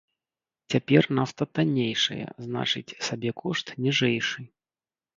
[0.73, 4.41] Цяпер нафта таннейшая, значыць сабекошт ніжэйшы.